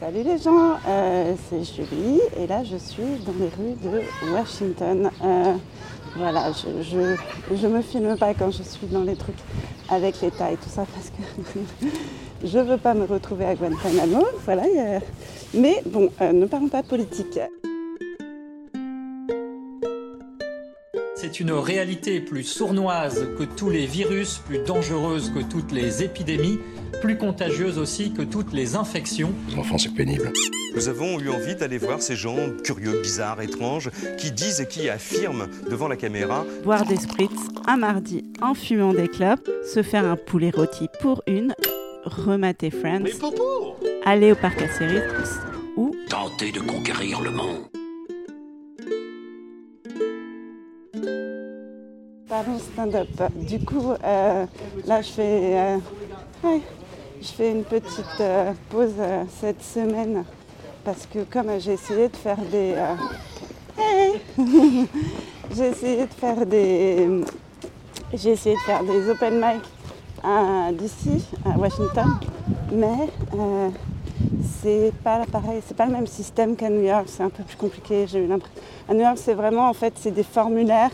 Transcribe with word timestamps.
Salut 0.00 0.22
les 0.22 0.38
gens, 0.38 0.78
euh, 0.88 1.34
c'est 1.50 1.62
Julie 1.62 2.22
et 2.38 2.46
là 2.46 2.64
je 2.64 2.78
suis 2.78 3.18
dans 3.26 3.34
les 3.38 3.48
rues 3.48 3.76
de 3.84 4.32
Washington. 4.32 5.10
Euh, 5.22 5.52
voilà, 6.16 6.52
je, 6.52 6.82
je, 7.54 7.66
me 7.66 7.82
filme 7.82 8.16
pas 8.16 8.32
quand 8.32 8.50
je 8.50 8.62
suis 8.62 8.86
dans 8.86 9.02
les 9.02 9.14
trucs 9.14 9.36
avec 9.90 10.22
l'État 10.22 10.52
et 10.52 10.56
tout 10.56 10.70
ça 10.70 10.86
parce 10.94 11.10
que 11.10 11.86
je 12.46 12.58
veux 12.58 12.78
pas 12.78 12.94
me 12.94 13.04
retrouver 13.04 13.44
à 13.44 13.54
Guantanamo. 13.54 14.24
Voilà, 14.46 14.62
mais 15.52 15.82
bon, 15.84 16.08
euh, 16.22 16.32
ne 16.32 16.46
parlons 16.46 16.68
pas 16.68 16.82
politique. 16.82 17.38
C'est 21.20 21.38
une 21.38 21.52
réalité 21.52 22.18
plus 22.18 22.44
sournoise 22.44 23.28
que 23.38 23.44
tous 23.44 23.68
les 23.68 23.84
virus, 23.84 24.38
plus 24.38 24.60
dangereuse 24.60 25.30
que 25.30 25.40
toutes 25.40 25.70
les 25.70 26.02
épidémies, 26.02 26.58
plus 27.02 27.18
contagieuse 27.18 27.76
aussi 27.76 28.14
que 28.14 28.22
toutes 28.22 28.54
les 28.54 28.74
infections. 28.74 29.30
Enfin, 29.58 29.76
c'est 29.76 29.92
pénible. 29.92 30.32
Nous 30.74 30.88
avons 30.88 31.20
eu 31.20 31.28
envie 31.28 31.54
d'aller 31.56 31.76
voir 31.76 32.00
ces 32.00 32.16
gens 32.16 32.38
curieux, 32.64 33.02
bizarres, 33.02 33.42
étranges, 33.42 33.90
qui 34.16 34.32
disent 34.32 34.62
et 34.62 34.66
qui 34.66 34.88
affirment 34.88 35.48
devant 35.70 35.88
la 35.88 35.96
caméra. 35.96 36.46
Boire 36.64 36.86
des 36.86 36.96
spritz 36.96 37.30
un 37.66 37.76
mardi 37.76 38.24
en 38.40 38.54
fumant 38.54 38.94
des 38.94 39.08
clopes, 39.08 39.50
se 39.62 39.82
faire 39.82 40.06
un 40.06 40.16
poulet 40.16 40.48
rôti 40.48 40.88
pour 41.02 41.22
une, 41.26 41.54
remater 42.04 42.70
Friends, 42.70 43.04
aller 44.06 44.32
au 44.32 44.36
parc 44.36 44.62
à 44.62 44.68
ou 45.76 45.94
tenter 46.08 46.50
de 46.50 46.60
conquérir 46.60 47.20
le 47.20 47.30
monde. 47.30 47.79
Parlons 52.30 52.60
stand-up. 52.60 53.08
Du 53.34 53.58
coup, 53.58 53.90
euh, 53.90 54.46
là, 54.86 55.02
je 55.02 55.08
fais, 55.08 55.58
euh, 55.58 56.58
je 57.20 57.26
fais 57.26 57.50
une 57.50 57.64
petite 57.64 58.20
euh, 58.20 58.52
pause 58.68 58.94
cette 59.40 59.60
semaine 59.64 60.24
parce 60.84 61.06
que 61.06 61.24
comme 61.24 61.58
j'ai 61.58 61.72
essayé 61.72 62.08
de 62.08 62.14
faire 62.14 62.38
des... 62.52 62.76
j'ai 65.56 65.66
essayé 65.66 66.06
de 66.06 66.12
faire 66.12 66.46
des... 66.46 67.08
J'ai 68.14 68.30
essayé 68.30 68.54
de 68.54 68.60
faire 68.60 68.84
des 68.84 69.10
open 69.10 69.34
mic 69.34 70.78
d'ici, 70.78 71.26
à 71.44 71.58
Washington, 71.58 72.16
mais 72.70 73.08
c'est 74.62 74.92
pas 75.02 75.24
pareil, 75.32 75.62
c'est 75.66 75.76
pas 75.76 75.86
le 75.86 75.92
même 75.92 76.06
système 76.06 76.54
qu'à 76.54 76.70
New 76.70 76.82
York, 76.82 77.06
c'est 77.08 77.24
un 77.24 77.30
peu 77.30 77.42
plus 77.42 77.56
compliqué, 77.56 78.06
j'ai 78.06 78.20
eu 78.20 78.28
l'impression. 78.28 78.60
À 78.88 78.94
New 78.94 79.00
York, 79.00 79.18
c'est 79.18 79.34
vraiment, 79.34 79.68
en 79.68 79.74
fait, 79.74 79.94
c'est 79.96 80.12
des 80.12 80.22
formulaires 80.22 80.92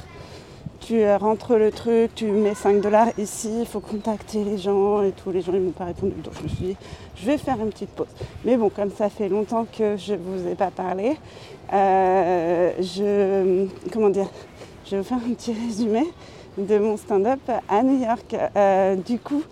tu 0.81 1.05
rentres 1.15 1.57
le 1.57 1.71
truc, 1.71 2.15
tu 2.15 2.27
mets 2.27 2.55
5 2.55 2.81
dollars 2.81 3.09
ici, 3.19 3.51
il 3.61 3.67
faut 3.67 3.81
contacter 3.81 4.45
les 4.45 4.59
gens 4.59 5.03
et 5.03 5.13
tous 5.13 5.31
les 5.31 5.43
gens 5.43 5.53
ils 5.55 5.61
m'ont 5.61 5.71
pas 5.71 5.85
répondu. 5.85 6.15
Donc 6.23 6.35
je 6.39 6.43
me 6.43 6.49
suis 6.49 6.65
dit, 6.65 6.77
je 7.17 7.27
vais 7.27 7.39
faire 7.39 7.59
une 7.61 7.71
petite 7.71 7.91
pause. 7.91 8.07
Mais 8.45 8.57
bon, 8.57 8.69
comme 8.69 8.91
ça 8.91 9.09
fait 9.09 9.29
longtemps 9.29 9.67
que 9.67 9.97
je 9.97 10.15
ne 10.15 10.19
vous 10.19 10.49
ai 10.49 10.55
pas 10.55 10.71
parlé, 10.71 11.17
euh, 11.73 12.73
je, 12.81 13.67
comment 13.93 14.11
dire, 14.11 14.29
je 14.85 14.93
vais 14.93 14.99
vous 14.99 15.05
faire 15.09 15.19
un 15.19 15.35
petit 15.35 15.53
résumé 15.53 16.05
de 16.59 16.79
mon 16.79 16.97
stand-up 16.97 17.41
à 17.69 17.83
New 17.83 18.03
York. 18.03 18.37
Euh, 18.57 18.97
du 18.97 19.19
coup, 19.19 19.43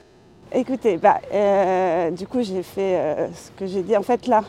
écoutez, 0.52 0.96
bah, 0.96 1.20
euh, 1.32 2.10
du 2.10 2.26
coup 2.26 2.42
j'ai 2.42 2.62
fait 2.62 3.28
ce 3.34 3.50
que 3.58 3.66
j'ai 3.66 3.82
dit. 3.82 3.96
En 3.96 4.02
fait 4.02 4.26
là, 4.26 4.44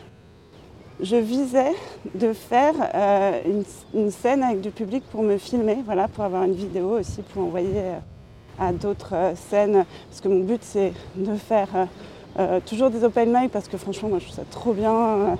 je 1.02 1.16
visais 1.18 1.74
de 2.14 2.34
faire 2.34 2.74
euh, 2.94 3.42
une, 3.94 4.12
scène 4.12 4.44
avec 4.44 4.62
du 4.62 4.72
public 4.72 5.04
pour 5.12 5.24
me 5.24 5.38
filmer, 5.38 5.80
voilà, 5.86 6.08
pour 6.08 6.24
avoir 6.24 6.44
une 6.44 6.54
vidéo 6.54 7.00
aussi, 7.00 7.22
pour 7.22 7.44
envoyer 7.44 7.70
euh, 7.76 7.98
à 8.60 8.72
d'autres 8.72 9.14
euh, 9.14 9.34
scènes. 9.36 9.86
Parce 10.10 10.22
que 10.22 10.28
mon 10.28 10.44
but, 10.44 10.62
c'est 10.62 10.94
de 11.16 11.36
faire 11.36 11.88
toujours 12.66 12.90
des 12.90 13.06
open 13.06 13.32
mic, 13.32 13.50
parce 13.50 13.70
que 13.70 13.78
franchement, 13.78 14.10
moi, 14.10 14.20
je 14.20 14.26
trouve 14.26 14.36
ça 14.36 14.44
trop 14.52 14.74
bien. 14.74 15.38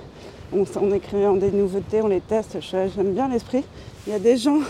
On, 0.54 0.64
on 0.80 0.92
écrit 0.94 1.18
des 1.38 1.50
nouveautés, 1.50 2.00
on 2.00 2.06
les 2.06 2.22
teste, 2.22 2.56
j'aime 2.60 3.12
bien 3.12 3.28
l'esprit. 3.28 3.64
Il 4.06 4.14
y 4.14 4.16
a 4.16 4.18
des 4.18 4.38
gens 4.38 4.60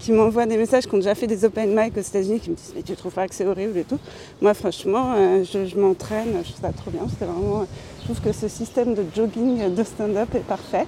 qui 0.00 0.10
m'envoient 0.12 0.46
des 0.46 0.56
messages 0.56 0.86
qui 0.86 0.94
ont 0.94 0.98
déjà 0.98 1.14
fait 1.14 1.28
des 1.28 1.44
open 1.44 1.72
mic 1.72 1.96
aux 1.96 2.00
États-Unis 2.00 2.40
qui 2.40 2.50
me 2.50 2.56
disent 2.56 2.72
mais 2.74 2.82
tu 2.82 2.96
trouves 2.96 3.12
pas 3.12 3.28
que 3.28 3.34
c'est 3.34 3.46
horrible 3.46 3.78
et 3.78 3.84
tout. 3.84 3.98
Moi 4.40 4.54
franchement 4.54 5.14
je, 5.44 5.78
m'entraîne, 5.78 6.32
je 6.42 6.50
trouve 6.50 6.62
ça 6.62 6.72
trop 6.72 6.90
bien. 6.90 7.02
C'était 7.08 7.26
vraiment 7.26 7.66
je 8.00 8.04
trouve 8.04 8.20
que 8.20 8.32
ce 8.32 8.48
système 8.48 8.94
de 8.94 9.04
jogging 9.14 9.72
de 9.72 9.84
stand-up 9.84 10.34
est 10.34 10.46
parfait. 10.46 10.86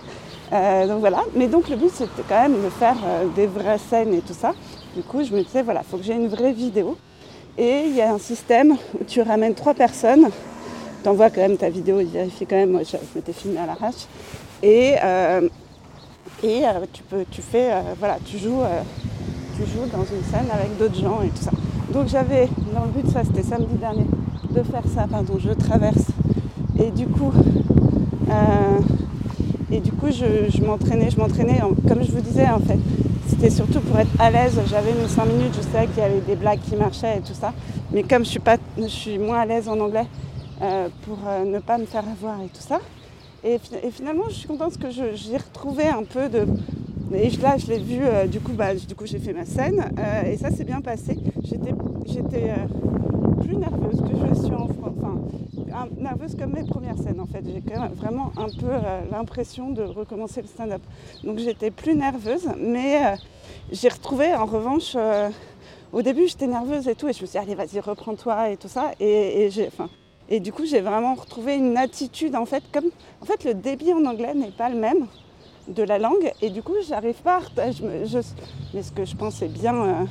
Euh, 0.53 0.87
donc 0.87 1.01
voilà, 1.01 1.25
mais 1.35 1.47
donc 1.47 1.71
le 1.71 1.77
but 1.77 1.91
c'était 1.95 2.23
quand 2.29 2.43
même 2.43 2.63
de 2.63 2.69
faire 2.69 2.97
euh, 3.05 3.27
des 3.35 3.47
vraies 3.47 3.79
scènes 3.79 4.13
et 4.13 4.21
tout 4.21 4.35
ça. 4.35 4.53
Du 4.95 5.03
coup, 5.03 5.25
je 5.25 5.33
me 5.33 5.43
disais, 5.43 5.63
voilà, 5.63 5.81
il 5.83 5.91
faut 5.91 5.97
que 5.97 6.03
j'ai 6.03 6.15
une 6.15 6.29
vraie 6.29 6.53
vidéo. 6.53 6.99
Et 7.57 7.85
il 7.87 7.97
y 7.97 8.03
a 8.03 8.13
un 8.13 8.19
système 8.19 8.77
où 8.99 9.05
tu 9.05 9.23
ramènes 9.23 9.55
trois 9.55 9.73
personnes, 9.73 10.29
tu 11.03 11.09
envoies 11.09 11.31
quand 11.31 11.41
même 11.41 11.57
ta 11.57 11.71
vidéo, 11.71 12.01
il 12.01 12.09
vérifie 12.09 12.47
quand 12.47 12.57
même, 12.57 12.71
moi 12.71 12.83
je, 12.83 12.97
m'étais 13.15 13.33
filmé 13.33 13.59
à 13.59 13.67
l'arrache. 13.67 14.07
Et, 14.63 14.95
euh, 15.03 15.49
et 16.43 16.63
tu, 16.93 17.03
peux, 17.03 17.25
tu 17.31 17.41
fais, 17.41 17.71
voilà, 17.99 18.19
tu 18.25 18.39
joues, 18.39 18.63
tu 19.57 19.63
joues 19.63 19.87
dans 19.91 20.05
une 20.05 20.23
scène 20.31 20.51
avec 20.53 20.77
d'autres 20.79 21.01
gens 21.01 21.21
et 21.23 21.29
tout 21.29 21.43
ça. 21.43 21.51
Donc 21.93 22.09
j'avais, 22.09 22.49
dans 22.75 22.85
le 22.85 22.91
but, 22.91 23.11
ça 23.11 23.23
c'était 23.25 23.43
samedi 23.43 23.75
dernier, 23.75 24.07
de 24.51 24.63
faire 24.63 24.83
ça, 24.95 25.07
pardon, 25.11 25.35
je 25.39 25.51
traverse 25.51 26.07
et 26.79 26.91
du 26.91 27.07
coup, 27.07 27.33
euh, 28.31 28.81
et 29.71 29.81
du 29.81 29.93
coup 29.93 30.09
je, 30.11 30.65
m'entraînais, 30.65 31.11
je 31.11 31.19
m'entraînais, 31.19 31.61
comme 31.89 32.03
je 32.03 32.11
vous 32.11 32.21
disais 32.21 32.49
en 32.49 32.61
fait, 32.61 32.79
c'était 33.29 33.51
surtout 33.51 33.81
pour 33.81 33.99
être 33.99 34.11
à 34.19 34.31
l'aise. 34.31 34.59
J'avais 34.69 34.93
mes 34.93 35.09
5 35.09 35.25
minutes, 35.27 35.55
je 35.57 35.63
savais 35.73 35.87
qu'il 35.87 35.99
y 35.99 36.07
avait 36.07 36.21
des 36.21 36.37
blagues 36.37 36.61
qui 36.61 36.77
marchaient 36.77 37.19
et 37.19 37.21
tout 37.21 37.35
ça. 37.35 37.53
Mais 37.93 38.03
comme 38.03 38.25
je 38.25 38.31
suis, 38.31 38.41
pas, 38.41 38.57
je 38.79 38.87
suis 38.87 39.19
moins 39.19 39.41
à 39.41 39.47
l'aise 39.47 39.69
en 39.69 39.79
anglais, 39.81 40.07
euh, 40.63 40.89
pour 41.05 41.19
euh, 41.27 41.45
ne 41.45 41.59
pas 41.59 41.79
me 41.79 41.87
faire 41.87 42.05
avoir 42.09 42.41
et 42.41 42.49
tout 42.49 42.63
ça. 42.63 42.81
Et, 43.45 43.59
finalement, 43.91 44.25
je 44.29 44.35
suis 44.35 44.47
contente 44.47 44.79
que 44.79 44.91
j'ai 44.91 45.37
retrouvé 45.37 45.89
un 45.89 46.05
peu 46.05 46.29
de. 46.29 46.47
Et 47.15 47.31
là, 47.43 47.57
je 47.59 47.67
l'ai 47.67 47.79
vu, 47.79 48.01
du 48.29 48.41
coup, 48.41 48.53
bah, 48.53 48.75
du 48.75 48.95
coup, 48.95 49.07
j'ai 49.07 49.19
fait 49.19 49.33
ma 49.33 49.45
scène 49.45 49.85
et 50.27 50.37
ça 50.37 50.51
s'est 50.51 50.65
bien 50.65 50.81
passé. 50.81 51.19
J'étais 51.45 51.75
plus 53.41 53.57
nerveuse 53.57 54.01
que 54.01 54.29
je 54.29 54.35
suis 54.35 54.55
en 54.55 54.69
France. 54.69 54.97
Enfin, 54.99 55.19
nerveuse 55.99 56.37
comme 56.37 56.53
mes 56.53 56.65
premières 56.65 56.99
scènes 56.99 57.21
en 57.21 57.27
fait. 57.27 57.43
J'ai 57.45 57.63
vraiment 57.95 58.33
un 58.37 58.49
peu 58.49 58.67
euh, 58.71 59.01
l'impression 59.11 59.71
de 59.71 59.83
recommencer 59.83 60.43
le 60.43 60.49
stand-up. 60.49 60.83
Donc 61.25 61.39
j'étais 61.39 61.71
plus 61.71 61.95
nerveuse, 61.95 62.49
mais 62.59 63.05
euh, 63.05 63.17
j'ai 63.71 63.89
retrouvé 63.89 64.35
en 64.35 64.47
revanche. 64.47 64.93
Euh, 64.97 65.31
au 65.93 66.01
début 66.01 66.27
j'étais 66.27 66.47
nerveuse 66.47 66.89
et 66.89 66.95
tout, 66.95 67.09
et 67.09 67.13
je 67.13 67.21
me 67.21 67.27
suis 67.27 67.39
dit 67.39 67.45
allez 67.45 67.55
vas-y 67.55 67.81
reprends-toi 67.81 68.51
et 68.51 68.57
tout 68.57 68.69
ça. 68.69 68.93
Et 69.01 70.41
du 70.41 70.53
coup 70.53 70.65
j'ai 70.65 70.81
vraiment 70.81 71.15
retrouvé 71.15 71.57
une 71.57 71.77
attitude 71.77 72.35
en 72.35 72.47
fait 72.47 72.63
comme 72.73 72.87
en 73.21 73.27
fait 73.27 73.45
le 73.45 73.53
débit 73.53 73.93
en 73.93 74.05
anglais 74.07 74.33
n'est 74.35 74.53
pas 74.53 74.71
le 74.71 74.77
même 74.77 75.07
de 75.69 75.83
la 75.83 75.99
langue. 75.99 76.33
Et 76.41 76.51
du 76.51 76.63
coup 76.63 76.75
j'arrive 76.89 77.21
pas 77.23 77.41
à, 77.57 77.67
mais 78.75 78.83
ce 78.83 78.93
que 78.93 79.05
je 79.05 79.17
pense 79.17 79.43
est 79.43 79.49
bien 79.49 80.07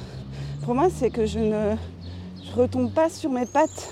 pour 0.63 0.75
moi 0.75 0.87
c'est 0.89 1.09
que 1.09 1.25
je 1.25 1.39
ne 1.39 1.75
je 2.43 2.59
retombe 2.59 2.91
pas 2.93 3.09
sur 3.09 3.29
mes 3.29 3.45
pattes. 3.45 3.89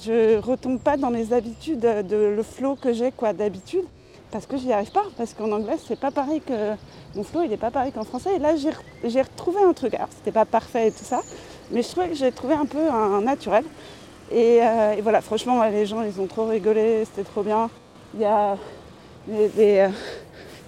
Je 0.00 0.38
retombe 0.38 0.80
pas 0.80 0.96
dans 0.96 1.10
mes 1.10 1.32
habitudes 1.32 1.80
de 1.80 2.16
le 2.16 2.42
flow 2.42 2.76
que 2.76 2.92
j'ai 2.92 3.12
quoi 3.12 3.32
d'habitude 3.32 3.84
parce 4.30 4.46
que 4.46 4.56
j'y 4.56 4.72
arrive 4.72 4.90
pas 4.90 5.04
parce 5.18 5.34
qu'en 5.34 5.52
anglais 5.52 5.76
c'est 5.86 6.00
pas 6.00 6.10
pareil 6.10 6.40
que 6.40 6.72
mon 7.14 7.22
flow 7.22 7.42
il 7.42 7.50
n'est 7.50 7.56
pas 7.56 7.70
pareil 7.70 7.92
qu'en 7.92 8.04
français. 8.04 8.36
Et 8.36 8.38
là 8.38 8.54
j'ai 8.56 9.22
retrouvé 9.22 9.62
un 9.62 9.72
truc. 9.72 9.94
Alors 9.94 10.08
c'était 10.10 10.32
pas 10.32 10.46
parfait 10.46 10.88
et 10.88 10.92
tout 10.92 11.04
ça 11.04 11.20
mais 11.72 11.82
je 11.82 11.88
trouvais 11.88 12.08
que 12.08 12.14
j'ai 12.14 12.32
trouvé 12.32 12.54
un 12.54 12.66
peu 12.66 12.90
un, 12.90 13.20
naturel. 13.22 13.64
Euh, 14.32 14.92
et, 14.94 15.00
voilà 15.00 15.20
franchement 15.20 15.62
les 15.64 15.84
gens 15.84 16.02
ils 16.02 16.20
ont 16.20 16.26
trop 16.26 16.46
rigolé 16.46 17.04
c'était 17.04 17.28
trop 17.28 17.42
bien. 17.42 17.68
Il 18.14 18.20
y 18.20 18.24
a 18.24 18.56
des, 19.26 19.78
euh, 19.78 19.88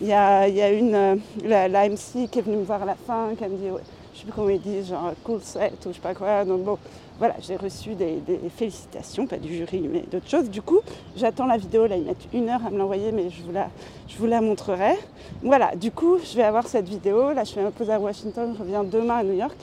il, 0.01 0.09
y 0.09 0.13
a, 0.13 0.49
y 0.49 0.61
a 0.61 0.71
une 0.71 0.95
euh, 0.95 1.17
la, 1.45 1.89
MC 1.89 2.29
qui 2.31 2.39
est 2.39 2.43
venue 2.43 2.57
me 2.57 2.65
voir 2.65 2.83
à 2.83 2.87
la 2.87 2.95
fin 2.95 3.35
qui 3.37 3.45
me 3.45 3.57
dit 3.57 3.69
je 4.13 4.19
sais 4.19 4.25
plus 4.25 4.33
comment 4.33 4.49
ils 4.49 4.61
disent 4.61 4.89
genre 4.89 5.13
cool 5.23 5.41
set 5.41 5.75
ou 5.87 5.91
je 5.91 5.95
sais 5.95 6.01
pas 6.01 6.15
quoi 6.15 6.45
donc 6.45 6.63
bon 6.63 6.79
voilà, 7.19 7.35
j'ai 7.41 7.55
reçu 7.55 7.95
des, 7.95 8.21
félicitations, 8.57 9.27
pas 9.27 9.37
du 9.37 9.55
jury, 9.55 9.89
mais 9.91 10.01
d'autres 10.11 10.29
choses. 10.29 10.51
Du 10.51 10.63
coup, 10.63 10.81
j'attends 11.17 11.47
la 11.47 11.57
vidéo, 11.57 11.87
là, 11.87 11.97
ils 11.97 12.05
mettent 12.05 12.27
une 12.33 12.49
heure 12.49 12.67
à 12.67 12.71
me 12.71 12.79
l'envoyer, 12.79 13.13
mais 13.13 13.31
je 13.31 13.43
vous, 13.43 13.53
la, 13.53 13.69
je 14.09 14.17
vous 14.19 14.27
la 14.27 14.41
montrerai. 14.41 14.99
Voilà, 15.41 15.77
du 15.77 15.93
coup, 15.93 16.19
je 16.19 16.37
vais 16.37 16.43
avoir 16.43 16.67
cette 16.67 16.89
vidéo. 16.89 17.33
Là, 17.33 17.45
je 17.45 17.53
fais 17.53 17.63
ma 17.63 17.71
pause 17.71 17.89
à 17.89 18.01
Washington, 18.01 18.53
je 18.57 18.61
reviens 18.61 18.83
demain 18.83 19.19
à 19.19 19.23
New 19.23 19.35
York. 19.35 19.57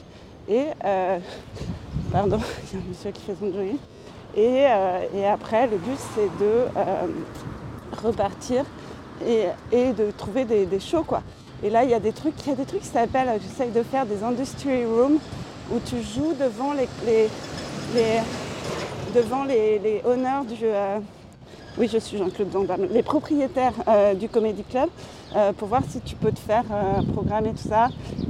Et, 0.48 0.63
euh, 0.86 1.19
pardon, 2.12 2.39
il 2.72 2.80
y 2.80 2.81
a 2.81 2.86
un 2.86 2.89
monsieur 2.89 3.12
qui 3.12 3.22
fait 3.22 3.36
son 3.38 3.48
jogging. 3.48 3.78
Et, 4.38 4.66
euh, 4.68 5.06
et 5.13 5.25
après, 5.25 5.68
le 5.68 5.75
but, 5.75 6.00
c'est 6.16 6.30
de 6.39 8.01
repartir 8.01 8.63
et, 9.27 9.94
de 9.94 10.12
trouver 10.12 10.45
des, 10.45 10.79
shows, 10.79 11.03
quoi. 11.03 11.21
Et 11.63 11.69
là, 11.69 11.83
il 11.83 11.89
y 11.89 11.94
a 11.94 12.00
des 12.00 12.12
trucs, 12.12 12.33
il 12.45 12.50
y 12.50 12.53
a 12.53 12.56
des 12.56 12.65
trucs 12.65 12.81
qui 12.81 12.88
s'appellent, 12.88 13.39
j'essaye 13.41 13.71
de 13.71 13.83
faire 13.83 14.06
des 14.06 14.23
industry 14.23 14.85
rooms 14.85 15.19
où 15.71 15.79
tu 15.79 16.01
joues 16.01 16.33
devant 16.39 16.73
les, 16.73 16.88
devant 19.15 19.44
les, 19.44 20.01
honneurs 20.06 20.44
du. 20.45 20.56
Euh, 20.63 21.00
oui, 21.77 21.89
je 21.91 21.97
suis 22.00 22.18
Jean-Claude 22.18 22.50
Les 22.91 23.01
propriétaires 23.01 23.73
euh, 23.88 24.13
du 24.13 24.27
Comedy 24.27 24.63
Club 24.63 24.89
euh, 25.35 25.53
pour 25.53 25.69
voir 25.69 25.83
si 25.88 26.01
tu 26.01 26.15
peux 26.15 26.31
te 26.31 26.39
faire 26.39 26.65
programmer 27.13 27.51
tout 27.51 27.69
ça. 27.69 27.88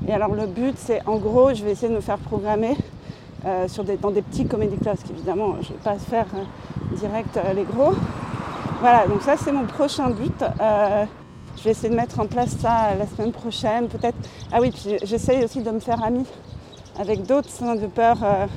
Et 0.08 0.14
alors, 0.14 0.36
le 0.36 0.46
but, 0.46 0.76
c'est 0.78 1.02
en 1.08 1.18
gros, 1.18 1.54
je 1.54 1.64
vais 1.64 1.72
essayer 1.72 1.90
de 1.90 1.96
me 1.96 2.02
faire 2.02 2.20
programmer 2.20 2.76
dans 3.44 4.12
des 4.12 4.22
petits 4.22 4.46
Comedy 4.46 4.76
Clubs, 4.76 4.96
parce 4.96 5.04
qu'évidemment, 5.04 5.56
je 5.62 5.70
ne 5.70 5.74
vais 5.74 5.84
pas 5.84 5.98
faire 5.98 6.28
direct 6.92 7.40
les 7.56 7.64
gros. 7.64 7.94
Voilà, 8.82 9.06
donc 9.06 9.22
ça 9.22 9.38
c'est 9.38 9.52
mon 9.52 9.66
prochain 9.68 10.10
but. 10.10 10.42
Euh, 10.42 11.06
je 11.56 11.64
vais 11.66 11.70
essayer 11.70 11.90
de 11.90 11.96
mettre 11.96 12.20
en 12.20 12.26
place 12.26 12.50
ça 12.58 12.96
la 12.98 13.06
semaine 13.06 13.32
prochaine, 13.32 13.88
peut-être. 13.88 14.18
Ah 14.52 14.58
oui, 14.60 14.72
puis 14.72 14.98
j'essaye 15.04 15.46
aussi 15.46 15.62
de 15.62 15.70
me 15.70 15.80
faire 15.80 16.04
amie 16.04 16.26
avec 17.00 17.22
d'autres 17.28 17.48
de 17.76 17.86
peur 17.86 18.18
euh, 18.24 18.48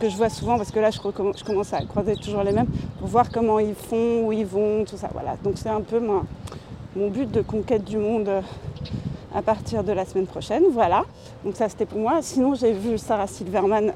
que 0.00 0.08
je 0.08 0.16
vois 0.16 0.28
souvent, 0.28 0.56
parce 0.56 0.72
que 0.72 0.80
là 0.80 0.90
je, 0.90 0.98
commence 0.98 1.72
à 1.72 1.84
croiser 1.84 2.16
toujours 2.16 2.42
les 2.42 2.50
mêmes, 2.50 2.66
pour 2.98 3.06
voir 3.06 3.30
comment 3.30 3.60
ils 3.60 3.76
font, 3.76 4.26
où 4.26 4.32
ils 4.32 4.44
vont, 4.44 4.84
tout 4.84 4.96
ça. 4.96 5.08
Voilà, 5.12 5.36
donc 5.44 5.52
c'est 5.54 5.68
un 5.68 5.82
peu 5.82 6.00
mon, 6.00 6.24
mon 6.96 7.08
but 7.08 7.30
de 7.30 7.40
conquête 7.40 7.84
du 7.84 7.98
monde 7.98 8.26
euh, 8.28 8.40
à 9.32 9.40
partir 9.40 9.84
de 9.84 9.92
la 9.92 10.04
semaine 10.04 10.26
prochaine. 10.26 10.64
Voilà, 10.72 11.04
donc 11.44 11.54
ça 11.54 11.68
c'était 11.68 11.86
pour 11.86 12.00
moi. 12.00 12.22
Sinon 12.22 12.56
j'ai 12.56 12.72
vu 12.72 12.98
Sarah 12.98 13.28
Silverman, 13.28 13.92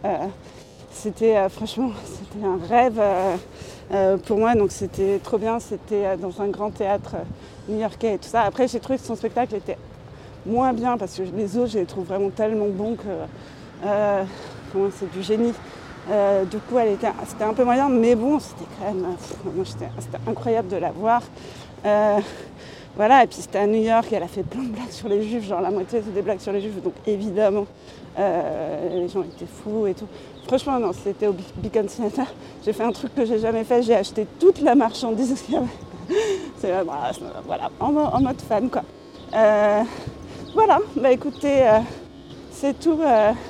c'était 0.93 1.49
franchement, 1.49 1.91
c'était 2.05 2.47
un 2.47 2.65
rêve. 2.65 3.03
Euh, 3.92 4.16
pour 4.16 4.38
moi, 4.38 4.54
donc 4.54 4.72
c'était 4.72 5.19
trop 5.22 5.38
bien. 5.38 5.60
C'était 5.60 6.06
euh, 6.06 6.16
dans 6.16 6.40
un 6.40 6.48
grand 6.48 6.70
théâtre 6.70 7.16
euh, 7.16 7.72
new-yorkais 7.72 8.14
et 8.14 8.19
tout 8.19 8.28
ça. 8.28 8.42
Après, 8.42 8.66
j'ai 8.69 8.81
trouvé 8.81 8.98
que 8.98 9.04
son 9.04 9.16
spectacle 9.16 9.54
était 9.54 9.78
moins 10.46 10.72
bien 10.72 10.96
parce 10.96 11.16
que 11.16 11.22
les 11.36 11.56
autres, 11.56 11.72
je 11.72 11.78
les 11.78 11.86
trouve 11.86 12.06
vraiment 12.06 12.31
tellement 12.31 12.69
bons 12.69 12.96
que 12.96 13.08
c'est 14.92 15.10
du 15.12 15.22
génie. 15.22 15.52
du 16.50 16.58
coup, 16.58 16.76
c'était 17.26 17.44
un 17.44 17.54
peu 17.54 17.64
moyen, 17.64 17.88
mais 17.88 18.14
bon, 18.14 18.38
c'était 18.38 18.64
quand 18.78 18.92
même, 18.92 19.16
c'était 19.64 20.19
incroyable 20.28 20.69
de 20.69 20.76
la 20.76 20.90
voir. 20.90 21.22
Voilà, 22.96 23.25
et 23.25 23.26
puis 23.26 23.38
c'était 23.41 23.58
à 23.58 23.67
New 23.67 23.82
York, 23.82 24.12
et 24.12 24.17
elle 24.17 24.23
a 24.23 24.29
fait 24.29 24.43
plein 24.43 24.62
de 24.62 24.69
blagues 24.69 24.91
sur 24.91 25.08
les 25.08 25.23
juifs, 25.23 25.46
genre 25.46 25.61
la 25.61 25.70
moitié 25.70 26.00
c'est 26.05 26.14
des 26.14 26.23
blagues 26.23 26.41
sur 26.41 26.52
les 26.52 26.61
juifs, 26.61 26.81
donc 26.82 26.94
évidemment, 27.06 27.67
les 28.17 29.08
gens 29.08 29.23
étaient 29.23 29.46
fous 29.46 29.87
et 29.87 29.94
tout. 29.94 30.06
Franchement, 30.46 30.79
non, 30.79 30.93
c'était 30.93 31.26
au 31.26 31.35
Beacon 31.56 31.87
Theatre. 31.87 32.32
J'ai 32.64 32.73
fait 32.73 32.82
un 32.82 32.93
truc 32.93 33.14
que 33.14 33.25
j'ai 33.25 33.38
jamais 33.38 33.64
fait. 33.64 33.82
J'ai 33.82 33.94
acheté 33.94 34.26
toute 34.38 34.61
la 34.61 34.75
marchandise 34.75 35.41
qu'il 35.41 35.55
y 35.55 35.56
avait. 35.56 35.67
C'est 36.58 36.70
euh, 36.70 36.85
voilà, 37.46 37.70
en, 37.81 38.20
mode 38.20 38.41
fan 38.41 38.69
quoi. 38.69 38.82
Euh, 39.35 39.82
voilà, 40.55 40.79
bah 40.96 41.11
écoutez, 41.11 41.67
euh, 41.67 41.79
c'est 42.52 42.79
tout, 42.79 43.00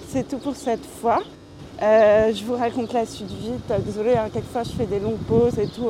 c'est 0.08 0.26
tout 0.26 0.38
pour 0.38 0.56
cette 0.56 0.87
fois. 0.87 1.20
je 1.81 2.44
vous 2.44 2.56
raconte 2.56 2.93
la 2.93 3.05
suite 3.05 3.31
vite. 3.31 3.73
Désolée, 3.85 4.17
hein, 4.17 4.29
quelquefois 4.32 4.62
je 4.62 4.70
fais 4.70 4.87
des 4.87 5.00
longues 5.00 5.23
pauses 5.29 5.58
et 5.58 5.67
tout. 5.67 5.88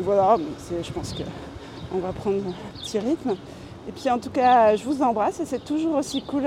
voilà, 0.00 0.36
je 0.70 0.92
pense 0.92 1.14
qu'on 1.94 2.00
va 2.00 2.12
prendre 2.12 2.38
un 2.48 2.78
petit 2.78 2.98
rythme. 2.98 3.36
Et 3.88 3.92
puis 3.92 4.10
en 4.10 4.18
tout 4.18 4.30
cas, 4.30 4.74
je 4.76 4.84
vous 4.84 5.02
embrasse 5.02 5.40
et 5.40 5.44
c'est 5.44 5.64
toujours 5.64 5.96
aussi 5.96 6.22
cool 6.22 6.44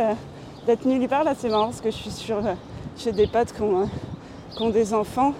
d'être 0.66 0.86
nulle 0.86 1.08
part. 1.08 1.24
Là, 1.24 1.34
c'est 1.38 1.50
marrant 1.50 1.66
parce 1.66 1.82
que 1.82 1.92
je 1.92 1.96
suis 1.96 2.12
sur 2.12 2.38
j'ai 2.98 3.12
des 3.12 3.28
potes 3.28 3.54
qui 3.54 3.62
ont, 3.62 4.70
des 4.70 4.94
enfants 4.94 5.34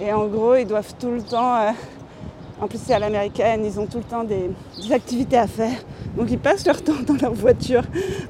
et 0.00 0.12
en 0.12 0.26
gros 0.26 0.56
ils 0.56 0.66
doivent 0.66 0.92
tout 0.98 1.10
le 1.10 1.22
temps, 1.22 1.54
euh, 1.54 1.70
en 2.60 2.66
plus 2.66 2.80
c'est 2.84 2.94
à 2.94 2.98
l'américaine, 2.98 3.64
ils 3.64 3.78
ont 3.78 3.86
tout 3.86 3.98
le 3.98 4.04
temps 4.04 4.24
des, 4.24 4.50
activités 4.92 5.38
à 5.38 5.46
faire. 5.46 5.78
Donc 6.16 6.30
ils 6.30 6.38
passent 6.38 6.66
leur 6.66 6.82
temps 6.82 7.00
dans 7.06 7.14
leur 7.14 7.32
voiture 7.32 7.82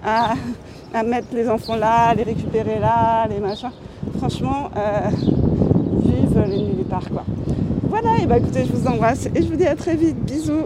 à, 0.04 0.34
mettre 1.02 1.28
les 1.32 1.48
enfants 1.48 1.76
là, 1.76 2.14
les 2.14 2.22
récupérer 2.22 2.78
là, 2.78 3.26
les 3.28 3.40
machins. 3.40 3.72
Franchement, 4.18 4.70
euh, 4.76 5.08
vive 6.02 6.44
les 6.46 6.58
nuits 6.58 6.84
part 6.84 7.08
quoi. 7.08 7.24
Et 8.24 8.26
bah 8.26 8.38
écoutez, 8.38 8.64
je 8.64 8.72
vous 8.72 8.86
embrasse 8.88 9.26
et 9.34 9.42
je 9.42 9.48
vous 9.48 9.56
dis 9.56 9.66
à 9.66 9.76
très 9.76 9.96
vite. 9.96 10.16
Bisous 10.24 10.62